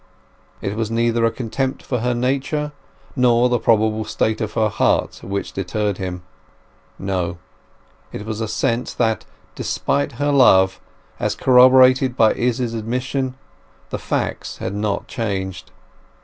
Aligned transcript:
It 0.63 0.75
was 0.75 0.89
neither 0.89 1.23
a 1.25 1.29
contempt 1.31 1.83
for 1.83 1.99
her 1.99 2.15
nature, 2.15 2.71
nor 3.15 3.49
the 3.49 3.59
probable 3.59 4.03
state 4.03 4.41
of 4.41 4.53
her 4.53 4.67
heart, 4.67 5.19
which 5.21 5.51
deterred 5.53 5.99
him. 5.99 6.23
No; 6.97 7.37
it 8.11 8.25
was 8.25 8.41
a 8.41 8.47
sense 8.47 8.95
that, 8.95 9.25
despite 9.53 10.13
her 10.13 10.31
love, 10.31 10.79
as 11.19 11.35
corroborated 11.35 12.17
by 12.17 12.33
Izz's 12.33 12.73
admission, 12.73 13.35
the 13.91 13.99
facts 13.99 14.57
had 14.57 14.73
not 14.73 15.07
changed. 15.07 15.69